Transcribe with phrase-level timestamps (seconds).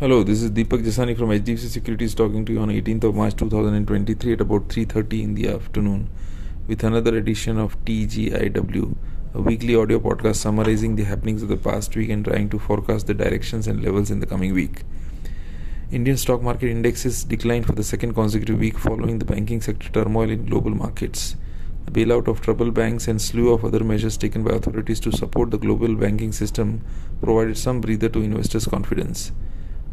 [0.00, 3.36] Hello, this is Deepak Jasani from HDFC Securities talking to you on 18th of March
[3.36, 6.08] 2023 at about 3:30 in the afternoon
[6.66, 8.94] with another edition of TGIW,
[9.34, 13.08] a weekly audio podcast summarizing the happenings of the past week and trying to forecast
[13.08, 14.84] the directions and levels in the coming week.
[15.90, 20.30] Indian stock market indexes declined for the second consecutive week following the banking sector turmoil
[20.30, 21.36] in global markets.
[21.84, 25.50] The bailout of troubled banks and slew of other measures taken by authorities to support
[25.50, 26.80] the global banking system
[27.20, 29.32] provided some breather to investors' confidence.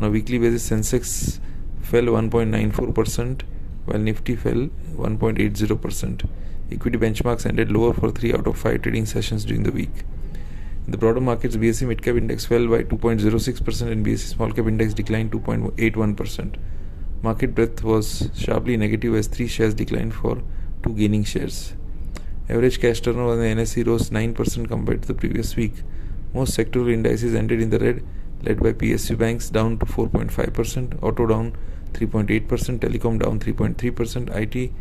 [0.00, 1.40] On a weekly basis, Sensex
[1.82, 3.42] fell 1.94%,
[3.84, 6.26] while Nifty fell 1.80%.
[6.72, 9.92] Equity benchmarks ended lower for 3 out of 5 trading sessions during the week.
[10.86, 14.94] In the broader markets, BSE Midcap Index fell by 2.06% and BSE Small Cap Index
[14.94, 16.54] declined 2.81%.
[17.20, 20.42] Market breadth was sharply negative as 3 shares declined for
[20.82, 21.74] 2 gaining shares.
[22.48, 25.74] Average cash turnover on the NSE rose 9% compared to the previous week.
[26.32, 28.02] Most sectoral indices ended in the red
[28.42, 31.56] led by PSU banks down to 4.5%, auto down
[31.92, 34.72] 3.8%, telecom down 3.3%, IT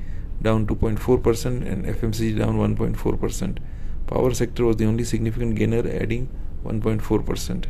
[0.41, 3.57] down 2.4%, and FMCG down 1.4%.
[4.07, 6.29] Power sector was the only significant gainer, adding
[6.63, 7.65] 1.4%.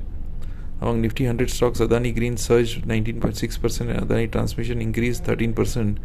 [0.82, 5.98] Among Nifty 100 stocks, Adani Green surged 19.6% and Adani Transmission increased 13%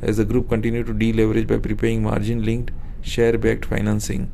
[0.00, 4.30] as the group continued to deleverage by prepaying margin linked share backed financing.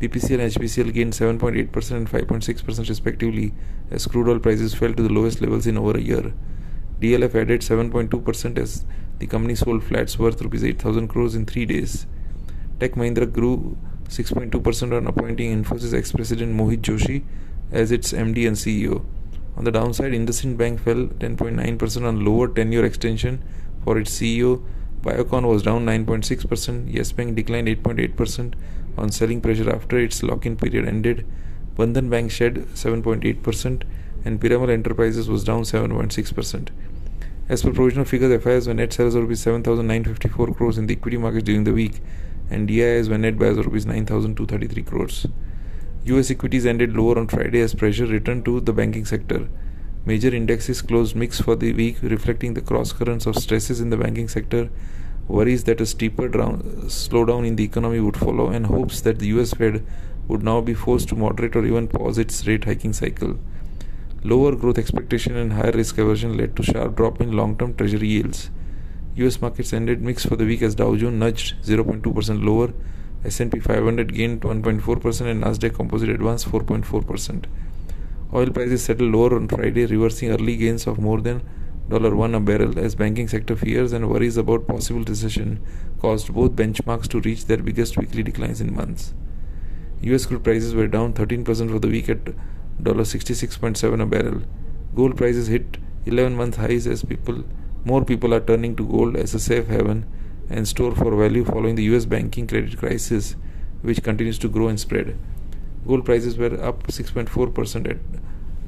[0.00, 3.54] BPCL and HPCL gained 7.8% and 5.6% respectively
[3.90, 6.34] as crude oil prices fell to the lowest levels in over a year.
[7.00, 8.84] DLF added 7.2% as
[9.18, 12.06] the company sold flats worth rupees 8000 crores in 3 days.
[12.80, 13.76] Tech Mahindra grew
[14.08, 17.24] 6.2% on appointing Infosys ex-president Mohit Joshi
[17.70, 19.04] as its MD and CEO.
[19.56, 23.44] On the downside, IndusInd Bank fell 10.9% on lower tenure extension
[23.84, 24.64] for its CEO.
[25.02, 26.92] Biocon was down 9.6%.
[26.92, 28.54] Yes Bank declined 8.8%
[28.96, 31.26] on selling pressure after its lock-in period ended.
[31.76, 33.82] Bandhan Bank shed 7.8%
[34.24, 36.68] and Piramal Enterprises was down 7.6%.
[37.48, 41.16] As per provisional figures, FIs were net sales of rupees 7,954 crores in the equity
[41.16, 42.00] market during the week
[42.50, 45.26] and DIIs were net buys of rupees 9,233 crores.
[46.04, 49.48] US equities ended lower on Friday as pressure returned to the banking sector.
[50.06, 53.96] Major indexes closed mixed for the week, reflecting the cross currents of stresses in the
[53.96, 54.70] banking sector
[55.28, 59.28] worries that a steeper down, slowdown in the economy would follow, and hopes that the
[59.28, 59.84] US Fed
[60.28, 63.38] would now be forced to moderate or even pause its rate hiking cycle.
[64.22, 68.50] Lower growth expectation and higher risk aversion led to sharp drop in long-term treasury yields.
[69.16, 72.72] US markets ended mixed for the week as Dow Jones nudged 0.2% lower,
[73.24, 77.44] S&P 500 gained 1.4% and Nasdaq Composite advanced 4.4%.
[78.34, 81.42] Oil prices settled lower on Friday, reversing early gains of more than
[81.90, 85.60] $1 a barrel as banking sector fears and worries about possible recession
[86.00, 89.12] caused both benchmarks to reach their biggest weekly declines in months.
[90.02, 92.24] US crude prices were down 13% for the week at
[92.82, 94.42] $66.7 a barrel.
[94.94, 97.44] Gold prices hit 11 month highs as people
[97.84, 100.06] more people are turning to gold as a safe haven
[100.48, 103.36] and store for value following the US banking credit crisis
[103.82, 105.18] which continues to grow and spread.
[105.86, 107.98] Gold prices were up 6.4% at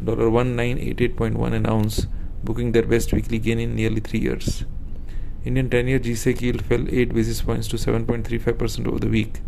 [0.05, 2.07] $1988.1 an ounce
[2.47, 4.65] booking their best weekly gain in nearly three years.
[5.45, 9.41] Indian 10-year G-Sec yield fell 8 basis points to 7.35% over the week.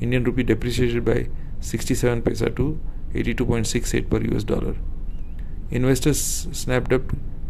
[0.00, 1.28] Indian rupee depreciated by
[1.60, 2.78] 67 paisa to
[3.14, 4.74] 82.68 per US dollar.
[5.70, 6.20] Investors
[6.52, 7.02] snapped up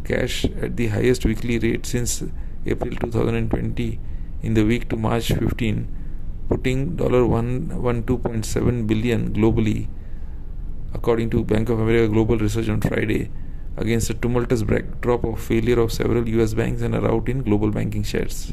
[0.04, 2.22] cash at the highest weekly rate since
[2.66, 4.00] April 2020
[4.42, 5.88] in the week to March 15,
[6.48, 9.88] putting $112.7 billion globally,
[10.94, 13.30] according to Bank of America Global Research on Friday,
[13.76, 17.70] against a tumultuous backdrop of failure of several US banks and a rout in global
[17.70, 18.52] banking shares.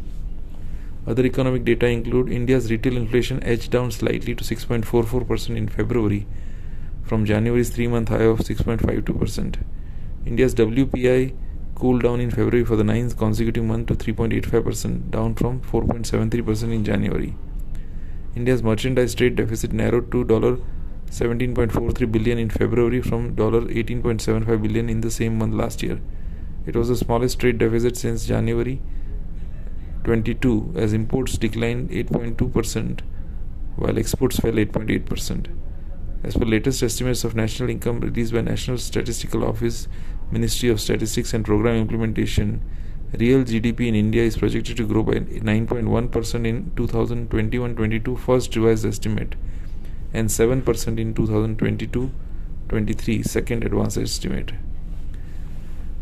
[1.08, 6.28] Other economic data include India's retail inflation edged down slightly to 6.44% in February
[7.04, 9.56] from January's three month high of 6.52%.
[10.26, 11.36] India's WPI
[11.76, 16.84] cooled down in February for the ninth consecutive month to 3.85%, down from 4.73% in
[16.84, 17.36] January.
[18.36, 20.24] India's merchandise trade deficit narrowed to
[21.12, 26.00] 17.43 billion in February from 18.75 billion in the same month last year.
[26.66, 28.82] It was the smallest trade deficit since January
[30.04, 33.02] 22 as imports declined 8.2%
[33.76, 35.48] while exports fell 8.8%.
[36.24, 39.88] As per latest estimates of national income released by National Statistical Office,
[40.32, 42.62] Ministry of Statistics and Program Implementation,
[43.18, 49.36] real GDP in India is projected to grow by 9.1% in 2021-22 first revised estimate
[50.14, 54.54] and 7% in 2022-23 second advanced estimate.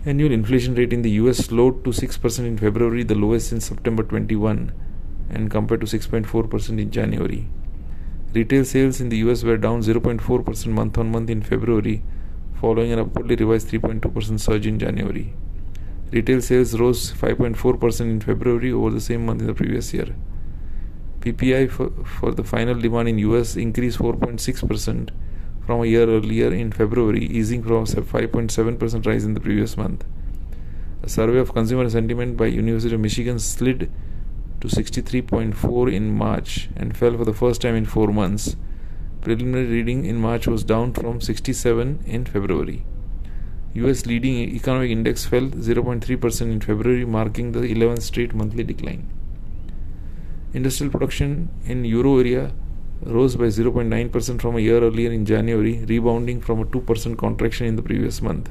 [0.05, 4.03] Annual inflation rate in the US slowed to 6% in February, the lowest since September
[4.03, 4.71] 21
[5.29, 7.47] and compared to 6.4% in January.
[8.33, 12.03] Retail sales in the US were down 0.4% month on month in February
[12.59, 15.33] following an upwardly revised 3.2% surge in January.
[16.11, 20.15] Retail sales rose 5.4% in February over the same month in the previous year.
[21.33, 25.09] PPI for, for the final demand in US increased 4.6%
[25.65, 30.05] from a year earlier in February, easing from a 5.7% rise in the previous month.
[31.03, 33.91] A survey of consumer sentiment by University of Michigan slid
[34.61, 38.55] to 63.4 in March and fell for the first time in 4 months.
[39.21, 42.85] Preliminary reading in March was down from 67 in February.
[43.73, 49.07] US leading economic index fell 0.3% in February, marking the 11th straight monthly decline.
[50.53, 52.53] Industrial production in euro area
[53.01, 57.75] rose by 0.9% from a year earlier in January, rebounding from a 2% contraction in
[57.75, 58.49] the previous month.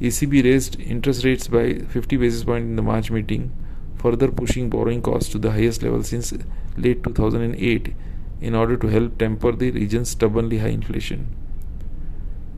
[0.00, 3.52] ECB raised interest rates by 50 basis points in the March meeting,
[3.96, 6.32] further pushing borrowing costs to the highest level since
[6.76, 7.94] late 2008
[8.40, 11.34] in order to help temper the region's stubbornly high inflation.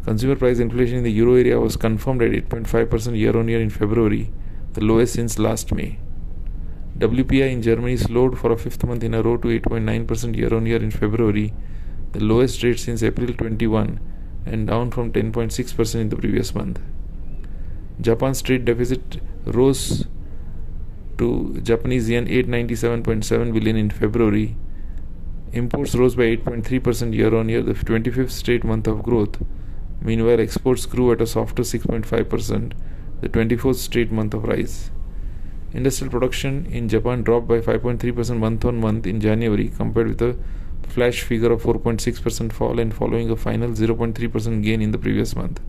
[0.04, 3.70] Consumer price inflation in the euro area was confirmed at 8.5% year on year in
[3.70, 4.32] February,
[4.74, 5.98] the lowest since last May.
[6.98, 10.66] WPI in Germany slowed for a fifth month in a row to 8.9% year on
[10.66, 11.54] year in February,
[12.10, 14.00] the lowest rate since April 21
[14.46, 16.80] and down from 10.6% in the previous month.
[18.00, 20.08] Japan's trade deficit rose
[21.18, 24.56] to Japanese yen 897.7 billion in February.
[25.52, 29.40] Imports rose by 8.3% year on year, the 25th straight month of growth.
[30.00, 32.72] Meanwhile, exports grew at a softer 6.5%,
[33.20, 34.90] the 24th straight month of rise.
[35.72, 40.36] Industrial production in Japan dropped by 5.3% month on month in January compared with a
[40.88, 45.60] flash figure of 4.6% fall and following a final 0.3% gain in the previous month.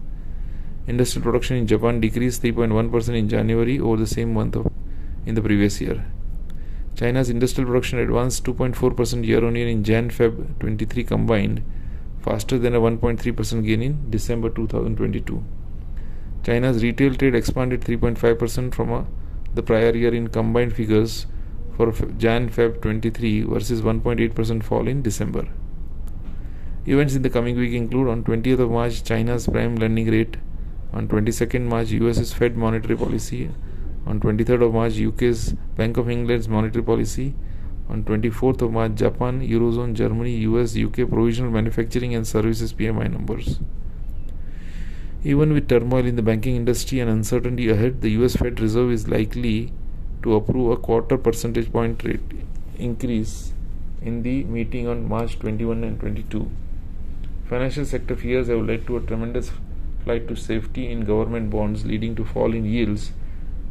[0.88, 4.72] Industrial production in Japan decreased 3.1% in January over the same month of,
[5.26, 6.06] in the previous year.
[6.96, 11.62] China's industrial production advanced 2.4% year on year in Jan Feb 23 combined,
[12.22, 15.44] faster than a 1.3% gain in December 2022.
[16.44, 19.06] China's retail trade expanded 3.5% from a
[19.54, 21.26] the prior year in combined figures
[21.76, 25.48] for Jan Feb 23 versus 1.8% fall in December.
[26.86, 30.38] Events in the coming week include on 20th of March China's prime lending rate,
[30.92, 33.50] on 22nd March US's Fed monetary policy,
[34.06, 37.36] on 23rd of March UK's Bank of England's monetary policy,
[37.90, 43.60] on 24th of March Japan, Eurozone, Germany, US, UK provisional manufacturing and services PMI numbers.
[45.22, 49.10] Even with turmoil in the banking industry and uncertainty ahead, the US Fed Reserve is
[49.10, 49.74] likely
[50.24, 52.22] to approve a quarter percentage point rate
[52.78, 53.52] increase
[54.02, 56.50] in the meeting on March 21 and 22.
[57.50, 59.52] Financial sector fears have led to a tremendous
[60.06, 63.12] flight to safety in government bonds, leading to fall in yields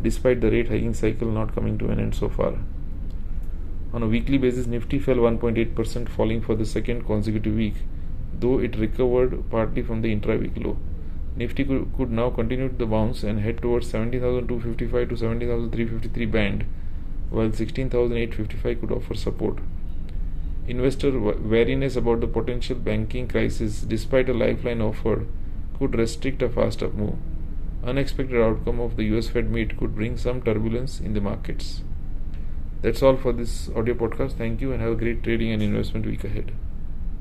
[0.03, 2.59] despite the rate hiking cycle not coming to an end so far.
[3.95, 7.77] On a weekly basis, Nifty fell 1.8%, falling for the second consecutive week,
[8.39, 10.77] though it recovered partly from the intra week low.
[11.39, 16.65] Nifty could, could now continue the bounce and head towards 17,255 to 17,353 band,
[17.31, 19.59] while 16,855 could offer support.
[20.67, 25.29] Investor wariness about the potential banking crisis, despite a lifeline offered,
[25.79, 27.15] could restrict a fast up move.
[27.85, 31.83] Unexpected outcome of the US Fed meet could bring some turbulence in the markets.
[32.83, 34.33] That's all for this audio podcast.
[34.33, 36.51] Thank you and have a great trading and investment week ahead.